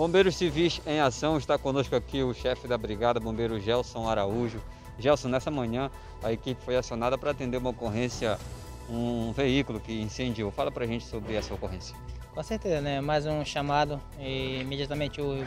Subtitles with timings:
[0.00, 4.58] Bombeiros Civis em Ação, está conosco aqui o chefe da brigada, bombeiro Gelson Araújo.
[4.98, 5.90] Gelson, nessa manhã
[6.22, 8.38] a equipe foi acionada para atender uma ocorrência,
[8.88, 10.50] um veículo que incendiou.
[10.50, 11.94] Fala para a gente sobre essa ocorrência.
[12.34, 13.02] Com certeza, né?
[13.02, 15.44] Mais um chamado e imediatamente o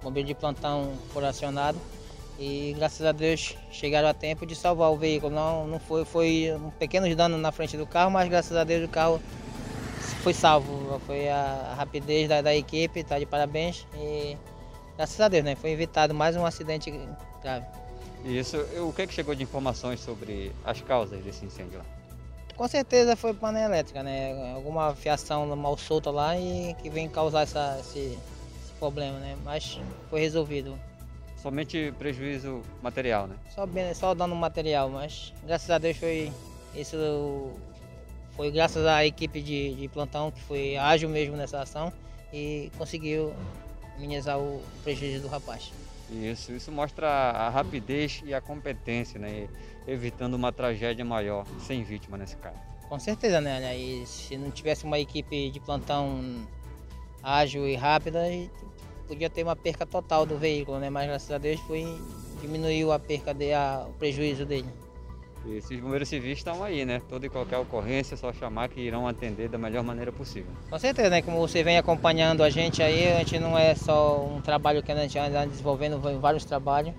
[0.00, 1.76] bombeiro de plantão foi acionado
[2.38, 5.34] e graças a Deus chegaram a tempo de salvar o veículo.
[5.34, 8.84] Não, não foi, foi um pequeno dano na frente do carro, mas graças a Deus
[8.84, 9.20] o carro
[10.28, 11.00] foi salvo.
[11.06, 13.86] Foi a rapidez da, da equipe, tá de parabéns.
[13.94, 14.36] E
[14.96, 15.54] graças a Deus, né?
[15.54, 16.92] Foi evitado mais um acidente
[17.42, 17.64] grave.
[18.24, 21.84] Isso, o que, é que chegou de informações sobre as causas desse incêndio lá?
[22.56, 24.52] Com certeza foi panela elétrica, né?
[24.54, 29.34] Alguma fiação mal solta lá e que vem causar essa, esse, esse problema, né?
[29.44, 30.78] Mas foi resolvido.
[31.40, 33.36] Somente prejuízo material, né?
[33.54, 36.30] Só, só dando material, mas graças a Deus foi
[36.74, 36.96] isso
[38.38, 41.92] foi graças à equipe de, de plantão que foi ágil mesmo nessa ação
[42.32, 43.34] e conseguiu
[43.96, 45.72] minimizar o prejuízo do rapaz.
[46.08, 49.48] Isso, isso mostra a rapidez e a competência, né?
[49.88, 52.56] Evitando uma tragédia maior, sem vítima nesse caso.
[52.88, 53.76] Com certeza, né?
[53.76, 56.46] E se não tivesse uma equipe de plantão
[57.20, 58.20] ágil e rápida,
[59.08, 60.88] podia ter uma perca total do veículo, né?
[60.88, 61.84] Mas graças a Deus foi
[62.40, 64.68] diminuiu a perca, de, a, o prejuízo dele.
[65.46, 67.00] E esses bombeiros civis estão aí, né?
[67.08, 70.50] Toda e qualquer ocorrência, é só chamar que irão atender da melhor maneira possível.
[70.68, 71.22] Com certeza, né?
[71.22, 74.92] Como você vem acompanhando a gente aí, a gente não é só um trabalho que
[74.92, 76.94] a gente anda desenvolvendo vários trabalhos.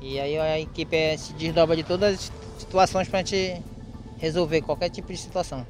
[0.00, 3.62] E aí a equipe é, se desdobra de todas as situações para a gente
[4.18, 5.66] resolver qualquer tipo de situação.